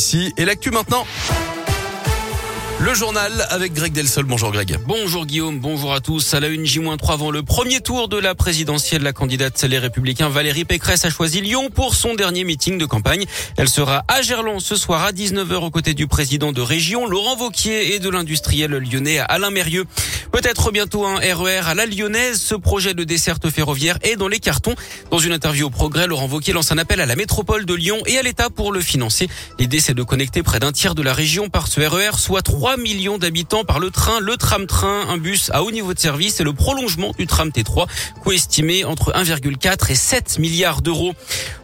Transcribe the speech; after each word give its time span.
ici. 0.00 0.32
Et 0.38 0.46
l'actu 0.46 0.70
maintenant. 0.70 1.04
Le 2.82 2.94
journal 2.94 3.46
avec 3.50 3.74
Greg 3.74 3.92
Delsol. 3.92 4.24
Bonjour 4.24 4.50
Greg. 4.52 4.78
Bonjour 4.86 5.26
Guillaume, 5.26 5.60
bonjour 5.60 5.92
à 5.92 6.00
tous. 6.00 6.32
À 6.32 6.40
la 6.40 6.48
une 6.48 6.64
J-3 6.64 7.12
avant 7.12 7.30
le 7.30 7.42
premier 7.42 7.80
tour 7.80 8.08
de 8.08 8.16
la 8.16 8.34
présidentielle, 8.34 9.02
la 9.02 9.12
candidate 9.12 9.62
Les 9.64 9.78
Républicains 9.78 10.30
Valérie 10.30 10.64
Pécresse 10.64 11.04
a 11.04 11.10
choisi 11.10 11.42
Lyon 11.42 11.68
pour 11.68 11.94
son 11.94 12.14
dernier 12.14 12.42
meeting 12.42 12.78
de 12.78 12.86
campagne. 12.86 13.26
Elle 13.58 13.68
sera 13.68 14.04
à 14.08 14.22
Gerland 14.22 14.60
ce 14.60 14.76
soir 14.76 15.04
à 15.04 15.12
19h 15.12 15.56
aux 15.56 15.70
côtés 15.70 15.92
du 15.92 16.06
président 16.06 16.52
de 16.52 16.62
région 16.62 17.06
Laurent 17.06 17.36
Vauquier 17.36 17.94
et 17.94 17.98
de 17.98 18.08
l'industriel 18.08 18.70
lyonnais 18.70 19.18
Alain 19.18 19.50
Mérieux. 19.50 19.84
Peut-être 20.32 20.70
bientôt 20.70 21.04
un 21.04 21.16
RER 21.16 21.60
e 21.60 21.66
à 21.66 21.74
la 21.74 21.84
lyonnaise. 21.84 22.40
Ce 22.40 22.54
projet 22.54 22.94
de 22.94 23.04
desserte 23.04 23.50
ferroviaire 23.50 23.98
est 24.02 24.16
dans 24.16 24.28
les 24.28 24.38
cartons. 24.38 24.74
Dans 25.10 25.18
une 25.18 25.32
interview 25.32 25.66
au 25.66 25.70
progrès, 25.70 26.06
Laurent 26.06 26.28
Vauquier 26.28 26.54
lance 26.54 26.72
un 26.72 26.78
appel 26.78 27.00
à 27.00 27.06
la 27.06 27.16
métropole 27.16 27.66
de 27.66 27.74
Lyon 27.74 27.98
et 28.06 28.16
à 28.16 28.22
l'État 28.22 28.48
pour 28.48 28.72
le 28.72 28.80
financer. 28.80 29.28
L'idée, 29.58 29.80
c'est 29.80 29.92
de 29.92 30.02
connecter 30.02 30.42
près 30.42 30.60
d'un 30.60 30.72
tiers 30.72 30.94
de 30.94 31.02
la 31.02 31.12
région 31.12 31.50
par 31.50 31.66
ce 31.66 31.80
RER, 31.80 32.10
e 32.14 32.16
soit 32.16 32.42
3 32.70 32.76
millions 32.80 33.18
d'habitants 33.18 33.64
par 33.64 33.80
le 33.80 33.90
train, 33.90 34.20
le 34.20 34.36
tram-train, 34.36 35.08
un 35.08 35.18
bus 35.18 35.50
à 35.52 35.64
haut 35.64 35.72
niveau 35.72 35.92
de 35.92 35.98
service 35.98 36.38
et 36.38 36.44
le 36.44 36.52
prolongement 36.52 37.12
du 37.18 37.26
tram 37.26 37.48
T3, 37.48 37.88
coût 38.22 38.30
estimé 38.30 38.84
entre 38.84 39.12
1,4 39.12 39.90
et 39.90 39.96
7 39.96 40.38
milliards 40.38 40.80
d'euros. 40.80 41.12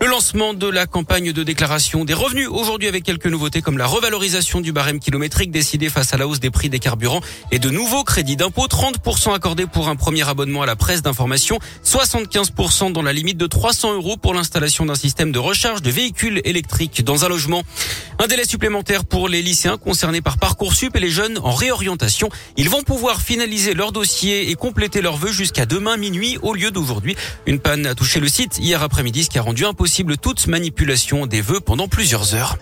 Le 0.00 0.06
lancement 0.06 0.54
de 0.54 0.66
la 0.66 0.86
campagne 0.86 1.32
de 1.34 1.42
déclaration 1.42 2.06
des 2.06 2.14
revenus 2.14 2.48
aujourd'hui 2.48 2.88
avec 2.88 3.04
quelques 3.04 3.26
nouveautés 3.26 3.60
comme 3.60 3.76
la 3.76 3.84
revalorisation 3.84 4.62
du 4.62 4.72
barème 4.72 4.98
kilométrique 4.98 5.50
décidé 5.50 5.90
face 5.90 6.14
à 6.14 6.16
la 6.16 6.26
hausse 6.26 6.40
des 6.40 6.50
prix 6.50 6.70
des 6.70 6.78
carburants 6.78 7.20
et 7.50 7.58
de 7.58 7.68
nouveaux 7.68 8.04
crédits 8.04 8.36
d'impôt 8.36 8.66
30% 8.66 9.34
accordés 9.34 9.66
pour 9.66 9.90
un 9.90 9.96
premier 9.96 10.26
abonnement 10.26 10.62
à 10.62 10.66
la 10.66 10.74
presse 10.74 11.02
d'information, 11.02 11.58
75% 11.84 12.92
dans 12.92 13.02
la 13.02 13.12
limite 13.12 13.36
de 13.36 13.46
300 13.46 13.92
euros 13.92 14.16
pour 14.16 14.32
l'installation 14.32 14.86
d'un 14.86 14.94
système 14.94 15.32
de 15.32 15.38
recharge 15.38 15.82
de 15.82 15.90
véhicules 15.90 16.40
électriques 16.44 17.04
dans 17.04 17.26
un 17.26 17.28
logement. 17.28 17.62
Un 18.18 18.26
délai 18.26 18.46
supplémentaire 18.46 19.04
pour 19.04 19.28
les 19.28 19.42
lycéens 19.42 19.76
concernés 19.76 20.22
par 20.22 20.38
Parcoursup 20.38 20.93
les 21.00 21.10
jeunes 21.10 21.38
en 21.38 21.52
réorientation. 21.52 22.28
Ils 22.56 22.68
vont 22.68 22.82
pouvoir 22.82 23.20
finaliser 23.20 23.74
leur 23.74 23.92
dossier 23.92 24.50
et 24.50 24.54
compléter 24.54 25.00
leurs 25.02 25.16
vœux 25.16 25.32
jusqu'à 25.32 25.66
demain 25.66 25.96
minuit 25.96 26.38
au 26.42 26.54
lieu 26.54 26.70
d'aujourd'hui. 26.70 27.16
Une 27.46 27.58
panne 27.58 27.86
a 27.86 27.94
touché 27.94 28.20
le 28.20 28.28
site 28.28 28.58
hier 28.58 28.82
après-midi, 28.82 29.24
ce 29.24 29.30
qui 29.30 29.38
a 29.38 29.42
rendu 29.42 29.64
impossible 29.64 30.16
toute 30.16 30.46
manipulation 30.46 31.26
des 31.26 31.40
vœux 31.40 31.60
pendant 31.60 31.88
plusieurs 31.88 32.34
heures. 32.34 32.58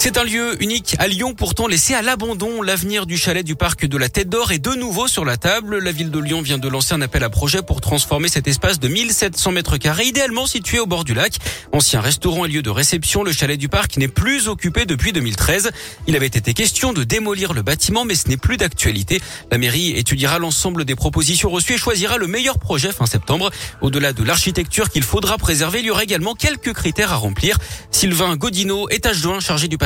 C'est 0.00 0.16
un 0.16 0.22
lieu 0.22 0.62
unique 0.62 0.94
à 1.00 1.08
Lyon, 1.08 1.34
pourtant 1.34 1.66
laissé 1.66 1.92
à 1.92 2.02
l'abandon. 2.02 2.62
L'avenir 2.62 3.04
du 3.04 3.18
chalet 3.18 3.44
du 3.44 3.56
parc 3.56 3.84
de 3.84 3.98
la 3.98 4.08
Tête 4.08 4.28
d'Or 4.28 4.52
est 4.52 4.60
de 4.60 4.70
nouveau 4.70 5.08
sur 5.08 5.24
la 5.24 5.36
table. 5.36 5.78
La 5.78 5.90
ville 5.90 6.12
de 6.12 6.20
Lyon 6.20 6.40
vient 6.40 6.56
de 6.56 6.68
lancer 6.68 6.94
un 6.94 7.00
appel 7.02 7.24
à 7.24 7.30
projet 7.30 7.62
pour 7.62 7.80
transformer 7.80 8.28
cet 8.28 8.46
espace 8.46 8.78
de 8.78 8.86
1700 8.86 9.50
mètres 9.50 9.76
carrés, 9.76 10.06
idéalement 10.06 10.46
situé 10.46 10.78
au 10.78 10.86
bord 10.86 11.02
du 11.02 11.14
lac. 11.14 11.38
Ancien 11.72 12.00
restaurant 12.00 12.44
et 12.44 12.48
lieu 12.48 12.62
de 12.62 12.70
réception, 12.70 13.24
le 13.24 13.32
chalet 13.32 13.58
du 13.58 13.68
parc 13.68 13.96
n'est 13.96 14.06
plus 14.06 14.46
occupé 14.46 14.86
depuis 14.86 15.12
2013. 15.12 15.70
Il 16.06 16.14
avait 16.14 16.26
été 16.26 16.54
question 16.54 16.92
de 16.92 17.02
démolir 17.02 17.52
le 17.52 17.62
bâtiment, 17.62 18.04
mais 18.04 18.14
ce 18.14 18.28
n'est 18.28 18.36
plus 18.36 18.56
d'actualité. 18.56 19.20
La 19.50 19.58
mairie 19.58 19.90
étudiera 19.90 20.38
l'ensemble 20.38 20.84
des 20.84 20.94
propositions 20.94 21.50
reçues 21.50 21.74
et 21.74 21.78
choisira 21.78 22.18
le 22.18 22.28
meilleur 22.28 22.60
projet 22.60 22.92
fin 22.92 23.06
septembre. 23.06 23.50
Au-delà 23.80 24.12
de 24.12 24.22
l'architecture 24.22 24.90
qu'il 24.90 25.02
faudra 25.02 25.38
préserver, 25.38 25.80
il 25.80 25.86
y 25.86 25.90
aura 25.90 26.04
également 26.04 26.34
quelques 26.34 26.72
critères 26.72 27.12
à 27.12 27.16
remplir. 27.16 27.58
Sylvain 27.90 28.36
Godino 28.36 28.88
est 28.90 29.04
adjoint 29.04 29.40
chargé 29.40 29.66
du 29.66 29.76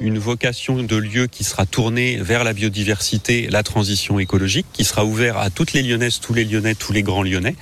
une 0.00 0.18
vocation 0.18 0.82
de 0.82 0.96
lieu 0.96 1.26
qui 1.26 1.44
sera 1.44 1.66
tournée 1.66 2.16
vers 2.16 2.44
la 2.44 2.52
biodiversité, 2.52 3.48
la 3.50 3.62
transition 3.62 4.18
écologique, 4.18 4.66
qui 4.72 4.84
sera 4.84 5.04
ouvert 5.04 5.38
à 5.38 5.50
toutes 5.50 5.72
les 5.72 5.82
Lyonnaises, 5.82 6.20
tous 6.20 6.34
les 6.34 6.44
Lyonnais, 6.44 6.74
tous 6.74 6.92
les 6.92 7.02
grands 7.02 7.22
Lyonnais. 7.22 7.56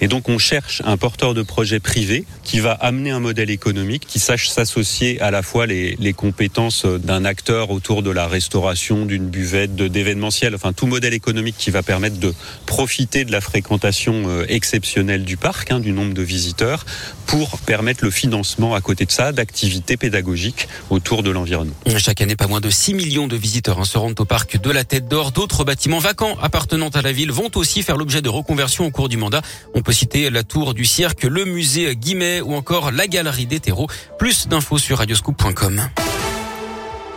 Et 0.00 0.08
donc 0.08 0.28
on 0.28 0.38
cherche 0.38 0.82
un 0.84 0.96
porteur 0.96 1.34
de 1.34 1.42
projet 1.42 1.80
privé 1.80 2.24
qui 2.44 2.60
va 2.60 2.72
amener 2.72 3.10
un 3.10 3.20
modèle 3.20 3.50
économique 3.50 4.06
qui 4.06 4.18
sache 4.18 4.48
s'associer 4.48 5.20
à 5.20 5.30
la 5.30 5.42
fois 5.42 5.66
les, 5.66 6.14
compétences 6.16 6.84
d'un 6.84 7.24
acteur 7.24 7.70
autour 7.70 8.02
de 8.02 8.10
la 8.10 8.26
restauration, 8.26 9.06
d'une 9.06 9.28
buvette, 9.28 9.74
d'événementiel, 9.76 10.54
enfin 10.54 10.72
tout 10.72 10.86
modèle 10.86 11.14
économique 11.14 11.54
qui 11.56 11.70
va 11.70 11.82
permettre 11.82 12.18
de 12.18 12.34
profiter 12.66 13.24
de 13.24 13.32
la 13.32 13.40
fréquentation 13.40 14.24
euh, 14.26 14.44
exceptionnelle 14.48 15.24
du 15.24 15.36
parc, 15.36 15.70
hein, 15.70 15.80
du 15.80 15.92
nombre 15.92 16.12
de 16.12 16.22
visiteurs, 16.22 16.84
pour 17.26 17.58
permettre 17.60 18.04
le 18.04 18.10
financement 18.10 18.74
à 18.74 18.80
côté 18.80 19.06
de 19.06 19.12
ça 19.12 19.32
d'activités 19.32 19.96
pédagogiques 19.96 20.68
autour 20.90 21.19
Chaque 21.98 22.20
année, 22.20 22.36
pas 22.36 22.46
moins 22.46 22.60
de 22.60 22.70
6 22.70 22.94
millions 22.94 23.26
de 23.26 23.36
visiteurs 23.36 23.78
hein, 23.78 23.84
se 23.84 23.98
rendent 23.98 24.18
au 24.18 24.24
parc 24.24 24.60
de 24.60 24.70
la 24.70 24.84
Tête 24.84 25.08
d'Or. 25.08 25.32
D'autres 25.32 25.64
bâtiments 25.64 25.98
vacants 25.98 26.36
appartenant 26.42 26.88
à 26.88 27.02
la 27.02 27.12
ville 27.12 27.32
vont 27.32 27.50
aussi 27.54 27.82
faire 27.82 27.96
l'objet 27.96 28.22
de 28.22 28.28
reconversion 28.28 28.86
au 28.86 28.90
cours 28.90 29.08
du 29.08 29.16
mandat. 29.16 29.42
On 29.74 29.82
peut 29.82 29.92
citer 29.92 30.30
la 30.30 30.42
tour 30.42 30.74
du 30.74 30.84
cirque, 30.84 31.24
le 31.24 31.44
musée 31.44 31.94
Guimet 31.96 32.40
ou 32.40 32.54
encore 32.54 32.90
la 32.90 33.06
galerie 33.06 33.46
des 33.46 33.60
terreaux. 33.60 33.88
Plus 34.18 34.48
d'infos 34.48 34.78
sur 34.78 34.98
radioscoop.com. 34.98 35.88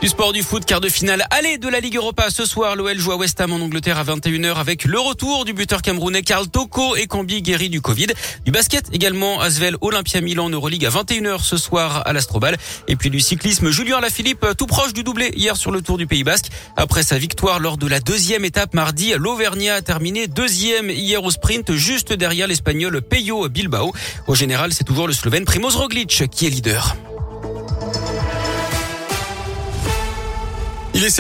Du 0.04 0.10
sport 0.10 0.34
du 0.34 0.44
foot, 0.44 0.66
quart 0.66 0.82
de 0.82 0.90
finale 0.90 1.24
aller 1.30 1.58
de 1.58 1.70
la 1.70 1.80
Ligue 1.80 1.96
Europa. 1.96 2.30
Ce 2.30 2.46
soir, 2.46 2.76
l'OL 2.76 3.00
joue 3.00 3.14
à 3.14 3.16
West 3.16 3.40
Ham 3.40 3.54
en 3.54 3.62
Angleterre 3.62 3.98
à 3.98 4.04
21h 4.04 4.56
avec 4.56 4.84
le 4.84 5.00
retour 5.00 5.46
du 5.46 5.54
buteur 5.54 5.82
camerounais 5.82 6.24
Karl 6.24 6.50
Toko 6.50 6.98
et 6.98 7.08
Cambi 7.08 7.42
guéri 7.42 7.70
du 7.70 7.80
Covid. 7.80 8.08
Du 8.44 8.52
basket 8.52 8.84
également, 8.92 9.40
Asvel 9.40 9.78
Olympia 9.80 10.20
Milan 10.20 10.50
Euroleague 10.50 10.86
à 10.86 10.90
21h 10.90 11.42
ce 11.42 11.56
soir 11.56 12.02
à 12.06 12.12
l'Astrobal. 12.12 12.58
Et 12.90 12.98
puis 12.98 13.12
du 13.12 13.22
cyclisme, 13.22 13.70
Julien 13.70 14.02
Lafilippe 14.02 14.46
tout 14.58 14.68
proche 14.68 14.92
du 14.92 15.06
doublé 15.06 15.32
hier 15.38 15.56
sur 15.56 15.72
le 15.72 15.82
Tour 15.82 15.98
du 15.98 16.06
Pays 16.06 16.26
Basque. 16.26 16.48
Après 16.76 17.04
sa 17.04 17.18
victoire 17.18 17.62
lors 17.62 17.78
de 17.78 17.88
la 17.88 18.02
deuxième 18.02 18.44
étape 18.44 18.74
mardi, 18.74 19.14
l'Auvergnat 19.18 19.76
a 19.76 19.82
terminé 19.82 20.28
deuxième 20.28 20.90
hier 20.90 21.24
au 21.24 21.32
sprint 21.32 21.76
juste 21.76 22.12
derrière 22.12 22.48
l'Espagnol 22.48 23.02
Peyo 23.02 23.48
Bilbao. 23.48 23.94
Au 24.28 24.36
général, 24.36 24.74
c'est 24.74 24.84
toujours 24.84 25.08
le 25.08 25.14
Slovène 25.14 25.46
Primoz 25.46 25.78
Roglic 25.78 26.26
qui 26.30 26.46
est 26.46 26.50
leader. 26.50 26.94